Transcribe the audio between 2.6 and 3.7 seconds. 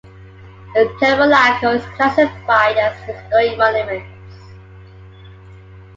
as historic